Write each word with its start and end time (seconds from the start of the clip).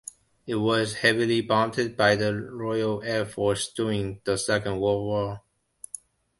It 0.47 0.55
was 0.55 0.95
heavily 0.95 1.41
bombed 1.41 1.95
by 1.95 2.15
the 2.15 2.33
Royal 2.33 3.03
Air 3.03 3.23
Force 3.23 3.71
during 3.71 4.19
the 4.23 4.35
Second 4.35 4.79
World 4.79 5.03
War. 5.05 5.43